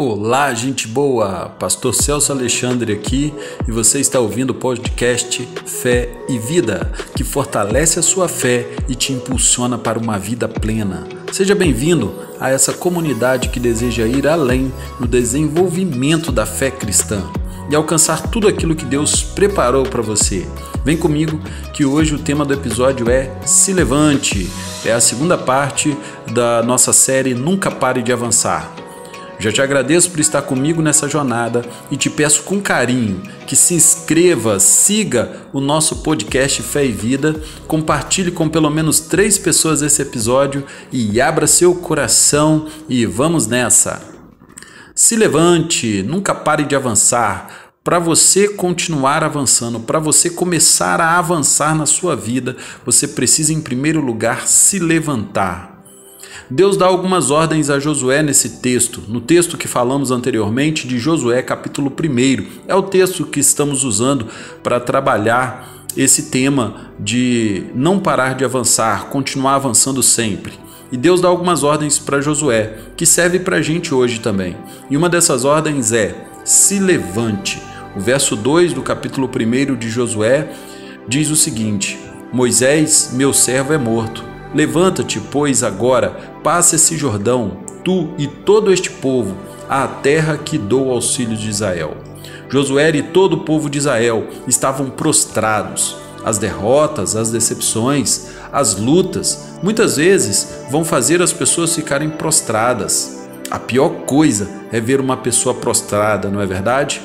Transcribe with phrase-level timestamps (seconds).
[0.00, 1.48] Olá, gente boa!
[1.58, 3.34] Pastor Celso Alexandre aqui
[3.66, 8.94] e você está ouvindo o podcast Fé e Vida, que fortalece a sua fé e
[8.94, 11.04] te impulsiona para uma vida plena.
[11.32, 17.28] Seja bem-vindo a essa comunidade que deseja ir além no desenvolvimento da fé cristã
[17.68, 20.46] e alcançar tudo aquilo que Deus preparou para você.
[20.84, 21.40] Vem comigo
[21.74, 24.48] que hoje o tema do episódio é Se Levante.
[24.84, 25.98] É a segunda parte
[26.32, 28.87] da nossa série Nunca Pare de Avançar.
[29.40, 33.72] Já te agradeço por estar comigo nessa jornada e te peço com carinho que se
[33.72, 40.02] inscreva, siga o nosso podcast Fé e Vida, compartilhe com pelo menos três pessoas esse
[40.02, 44.02] episódio e abra seu coração e vamos nessa!
[44.92, 47.70] Se levante, nunca pare de avançar.
[47.84, 53.60] Para você continuar avançando, para você começar a avançar na sua vida, você precisa, em
[53.60, 55.77] primeiro lugar, se levantar.
[56.50, 61.42] Deus dá algumas ordens a Josué nesse texto, no texto que falamos anteriormente de Josué,
[61.42, 62.46] capítulo 1.
[62.66, 64.26] É o texto que estamos usando
[64.62, 70.54] para trabalhar esse tema de não parar de avançar, continuar avançando sempre.
[70.90, 74.56] E Deus dá algumas ordens para Josué, que serve para a gente hoje também.
[74.90, 77.60] E uma dessas ordens é: se levante.
[77.94, 80.50] O verso 2 do capítulo 1 de Josué
[81.06, 81.98] diz o seguinte:
[82.32, 86.10] Moisés, meu servo, é morto Levanta-te, pois, agora,
[86.42, 89.36] passa esse Jordão, tu e todo este povo,
[89.68, 91.96] à terra que dou aos filhos de Israel.
[92.48, 95.96] Josué e todo o povo de Israel estavam prostrados.
[96.24, 103.18] As derrotas, as decepções, as lutas, muitas vezes vão fazer as pessoas ficarem prostradas.
[103.50, 107.02] A pior coisa é ver uma pessoa prostrada, não é verdade?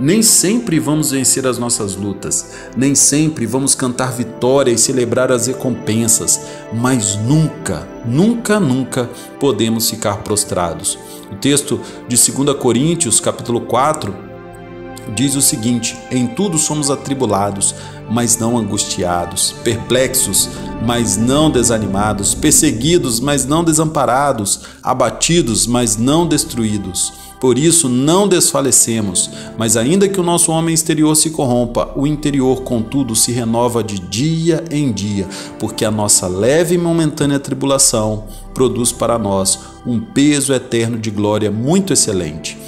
[0.00, 5.46] Nem sempre vamos vencer as nossas lutas, nem sempre vamos cantar vitória e celebrar as
[5.46, 6.40] recompensas,
[6.72, 10.98] mas nunca, nunca, nunca podemos ficar prostrados.
[11.30, 11.78] O texto
[12.08, 14.16] de 2 Coríntios, capítulo 4,
[15.14, 17.74] diz o seguinte: Em tudo somos atribulados,
[18.10, 20.48] mas não angustiados, perplexos,
[20.82, 29.30] mas não desanimados, perseguidos, mas não desamparados, abatidos, mas não destruídos por isso não desfalecemos,
[29.56, 33.98] mas ainda que o nosso homem exterior se corrompa, o interior, contudo, se renova de
[33.98, 35.26] dia em dia,
[35.58, 41.50] porque a nossa leve e momentânea tribulação produz para nós um peso eterno de glória
[41.50, 42.58] muito excelente.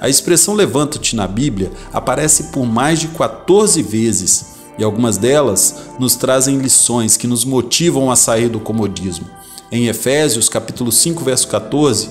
[0.00, 6.16] A expressão levanta-te na Bíblia aparece por mais de 14 vezes e algumas delas nos
[6.16, 9.26] trazem lições que nos motivam a sair do comodismo.
[9.70, 12.08] Em Efésios, capítulo 5, verso 14,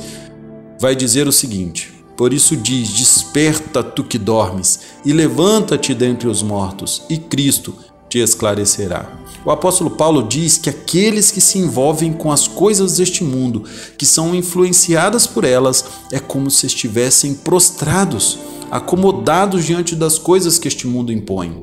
[0.80, 6.44] vai dizer o seguinte: por isso diz: Desperta tu que dormes, e levanta-te dentre os
[6.44, 7.74] mortos, e Cristo
[8.08, 9.12] te esclarecerá.
[9.44, 13.64] O apóstolo Paulo diz que aqueles que se envolvem com as coisas deste mundo,
[13.98, 18.38] que são influenciadas por elas, é como se estivessem prostrados,
[18.70, 21.60] acomodados diante das coisas que este mundo impõe.